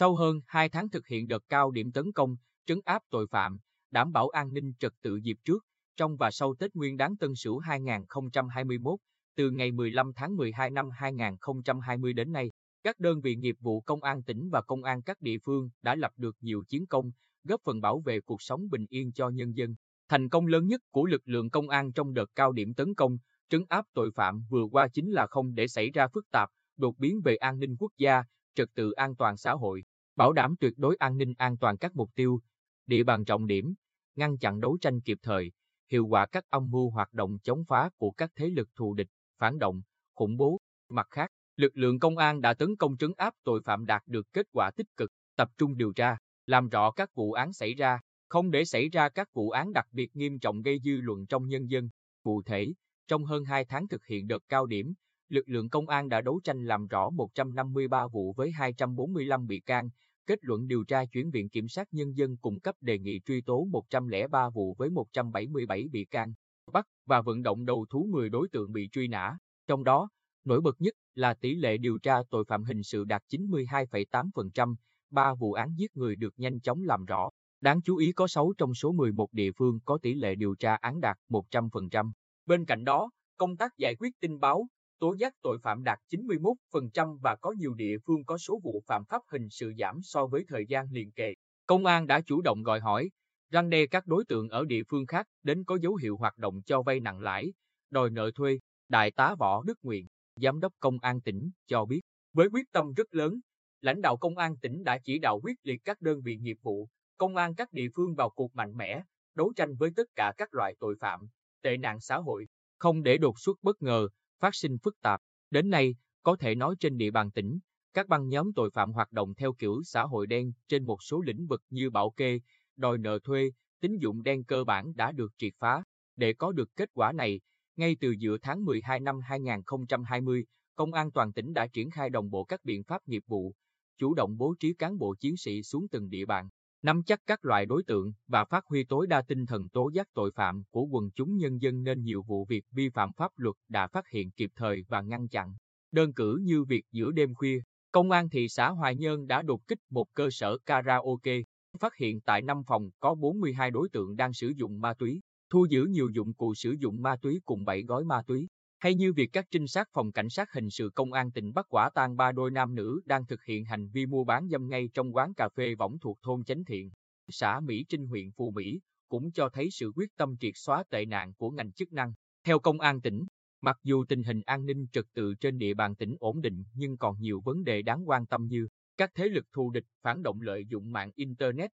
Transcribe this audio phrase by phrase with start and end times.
[0.00, 2.36] Sau hơn 2 tháng thực hiện đợt cao điểm tấn công,
[2.66, 3.58] trấn áp tội phạm,
[3.90, 5.64] đảm bảo an ninh trật tự dịp trước,
[5.96, 8.98] trong và sau Tết Nguyên đán Tân Sửu 2021,
[9.36, 12.52] từ ngày 15 tháng 12 năm 2020 đến nay,
[12.82, 15.94] các đơn vị nghiệp vụ công an tỉnh và công an các địa phương đã
[15.94, 17.10] lập được nhiều chiến công,
[17.44, 19.74] góp phần bảo vệ cuộc sống bình yên cho nhân dân.
[20.08, 23.18] Thành công lớn nhất của lực lượng công an trong đợt cao điểm tấn công,
[23.48, 26.98] trấn áp tội phạm vừa qua chính là không để xảy ra phức tạp, đột
[26.98, 28.22] biến về an ninh quốc gia,
[28.54, 29.84] trật tự an toàn xã hội,
[30.16, 32.40] bảo đảm tuyệt đối an ninh an toàn các mục tiêu,
[32.86, 33.74] địa bàn trọng điểm,
[34.16, 35.52] ngăn chặn đấu tranh kịp thời,
[35.90, 39.08] hiệu quả các âm mưu hoạt động chống phá của các thế lực thù địch,
[39.38, 39.82] phản động,
[40.14, 40.60] khủng bố.
[40.88, 44.32] Mặt khác, lực lượng công an đã tấn công trấn áp tội phạm đạt được
[44.32, 48.00] kết quả tích cực, tập trung điều tra, làm rõ các vụ án xảy ra,
[48.28, 51.48] không để xảy ra các vụ án đặc biệt nghiêm trọng gây dư luận trong
[51.48, 51.88] nhân dân.
[52.22, 52.72] Cụ thể,
[53.08, 54.94] trong hơn 2 tháng thực hiện đợt cao điểm,
[55.30, 59.88] lực lượng công an đã đấu tranh làm rõ 153 vụ với 245 bị can,
[60.26, 63.40] kết luận điều tra chuyển viện kiểm sát nhân dân cung cấp đề nghị truy
[63.40, 66.32] tố 103 vụ với 177 bị can,
[66.72, 69.38] bắt và vận động đầu thú 10 đối tượng bị truy nã.
[69.66, 70.08] Trong đó,
[70.44, 74.74] nổi bật nhất là tỷ lệ điều tra tội phạm hình sự đạt 92,8%,
[75.10, 77.30] 3 vụ án giết người được nhanh chóng làm rõ.
[77.60, 80.74] Đáng chú ý có 6 trong số 11 địa phương có tỷ lệ điều tra
[80.74, 82.10] án đạt 100%.
[82.46, 84.66] Bên cạnh đó, công tác giải quyết tin báo,
[85.00, 89.04] tố giác tội phạm đạt 91% và có nhiều địa phương có số vụ phạm
[89.04, 91.34] pháp hình sự giảm so với thời gian liền kề.
[91.66, 93.10] Công an đã chủ động gọi hỏi,
[93.50, 96.62] răng đe các đối tượng ở địa phương khác đến có dấu hiệu hoạt động
[96.66, 97.52] cho vay nặng lãi,
[97.90, 98.58] đòi nợ thuê.
[98.88, 100.06] Đại tá Võ Đức Nguyện,
[100.36, 102.00] Giám đốc Công an tỉnh, cho biết,
[102.32, 103.40] với quyết tâm rất lớn,
[103.80, 106.88] lãnh đạo Công an tỉnh đã chỉ đạo quyết liệt các đơn vị nghiệp vụ,
[107.16, 109.02] công an các địa phương vào cuộc mạnh mẽ,
[109.34, 111.20] đấu tranh với tất cả các loại tội phạm,
[111.62, 112.46] tệ nạn xã hội,
[112.78, 114.08] không để đột xuất bất ngờ,
[114.40, 115.20] phát sinh phức tạp.
[115.50, 117.58] Đến nay, có thể nói trên địa bàn tỉnh,
[117.94, 121.20] các băng nhóm tội phạm hoạt động theo kiểu xã hội đen trên một số
[121.20, 122.40] lĩnh vực như bảo kê,
[122.76, 123.50] đòi nợ thuê,
[123.80, 125.82] tín dụng đen cơ bản đã được triệt phá.
[126.16, 127.40] Để có được kết quả này,
[127.76, 130.44] ngay từ giữa tháng 12 năm 2020,
[130.80, 133.54] Công an toàn tỉnh đã triển khai đồng bộ các biện pháp nghiệp vụ,
[133.98, 136.48] chủ động bố trí cán bộ chiến sĩ xuống từng địa bàn,
[136.82, 140.08] nắm chắc các loại đối tượng và phát huy tối đa tinh thần tố giác
[140.14, 143.56] tội phạm của quần chúng nhân dân nên nhiều vụ việc vi phạm pháp luật
[143.68, 145.54] đã phát hiện kịp thời và ngăn chặn.
[145.92, 147.60] Đơn cử như việc giữa đêm khuya,
[147.92, 151.40] Công an thị xã Hoài Nhơn đã đột kích một cơ sở karaoke,
[151.78, 155.20] phát hiện tại 5 phòng có 42 đối tượng đang sử dụng ma túy,
[155.50, 158.48] thu giữ nhiều dụng cụ sử dụng ma túy cùng 7 gói ma túy.
[158.80, 161.66] Hay như việc các trinh sát phòng cảnh sát hình sự công an tỉnh bắt
[161.68, 164.88] quả tang ba đôi nam nữ đang thực hiện hành vi mua bán dâm ngay
[164.94, 166.90] trong quán cà phê võng thuộc thôn Chánh Thiện,
[167.28, 171.06] xã Mỹ Trinh huyện Phù Mỹ, cũng cho thấy sự quyết tâm triệt xóa tệ
[171.06, 172.12] nạn của ngành chức năng.
[172.44, 173.26] Theo công an tỉnh,
[173.60, 176.96] mặc dù tình hình an ninh trật tự trên địa bàn tỉnh ổn định nhưng
[176.96, 180.40] còn nhiều vấn đề đáng quan tâm như các thế lực thù địch phản động
[180.40, 181.70] lợi dụng mạng Internet,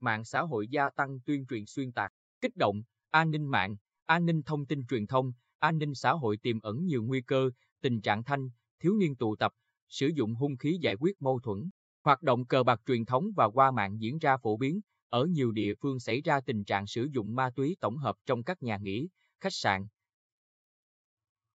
[0.00, 2.10] mạng xã hội gia tăng tuyên truyền xuyên tạc,
[2.40, 3.76] kích động, an ninh mạng,
[4.06, 7.50] an ninh thông tin truyền thông, an ninh xã hội tiềm ẩn nhiều nguy cơ,
[7.80, 8.50] tình trạng thanh,
[8.80, 9.52] thiếu niên tụ tập,
[9.88, 11.70] sử dụng hung khí giải quyết mâu thuẫn,
[12.02, 15.52] hoạt động cờ bạc truyền thống và qua mạng diễn ra phổ biến, ở nhiều
[15.52, 18.78] địa phương xảy ra tình trạng sử dụng ma túy tổng hợp trong các nhà
[18.78, 19.08] nghỉ,
[19.40, 19.86] khách sạn.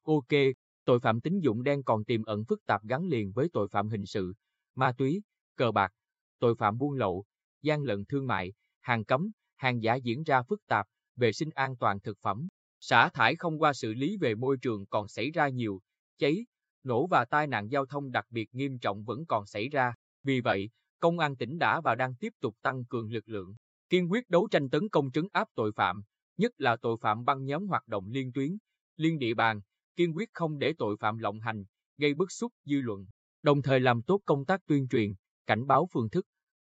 [0.04, 0.28] Ok,
[0.86, 3.90] tội phạm tín dụng đen còn tiềm ẩn phức tạp gắn liền với tội phạm
[3.90, 4.34] hình sự,
[4.76, 5.22] ma túy,
[5.56, 5.92] cờ bạc,
[6.40, 7.26] tội phạm buôn lậu,
[7.62, 10.88] gian lận thương mại, hàng cấm, hàng giả diễn ra phức tạp,
[11.20, 12.48] vệ sinh an toàn thực phẩm,
[12.80, 15.82] Xả thải không qua xử lý về môi trường còn xảy ra nhiều,
[16.18, 16.46] cháy,
[16.84, 19.94] nổ và tai nạn giao thông đặc biệt nghiêm trọng vẫn còn xảy ra.
[20.24, 20.70] Vì vậy,
[21.00, 23.56] Công an tỉnh đã và đang tiếp tục tăng cường lực lượng,
[23.90, 26.02] kiên quyết đấu tranh tấn công trấn áp tội phạm,
[26.38, 28.58] nhất là tội phạm băng nhóm hoạt động liên tuyến,
[28.98, 29.62] liên địa bàn,
[29.96, 31.64] kiên quyết không để tội phạm lộng hành,
[31.98, 33.06] gây bức xúc dư luận,
[33.42, 35.14] đồng thời làm tốt công tác tuyên truyền,
[35.48, 36.28] cảnh báo phương thức,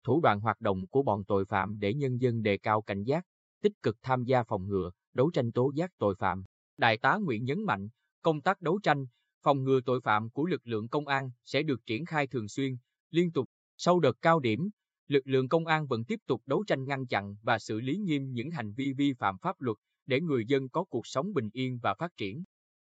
[0.05, 3.25] thủ đoạn hoạt động của bọn tội phạm để nhân dân đề cao cảnh giác,
[3.67, 6.45] tích cực tham gia phòng ngừa, đấu tranh tố giác tội phạm.
[6.77, 7.89] Đại tá Nguyễn nhấn mạnh,
[8.23, 9.07] công tác đấu tranh,
[9.43, 12.77] phòng ngừa tội phạm của lực lượng công an sẽ được triển khai thường xuyên,
[13.11, 13.49] liên tục.
[13.77, 14.71] Sau đợt cao điểm,
[15.09, 18.33] lực lượng công an vẫn tiếp tục đấu tranh ngăn chặn và xử lý nghiêm
[18.33, 19.77] những hành vi vi phạm pháp luật
[20.07, 22.45] để người dân có cuộc sống bình yên và phát triển.